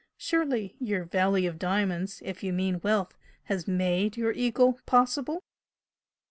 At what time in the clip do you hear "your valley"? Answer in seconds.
0.79-1.45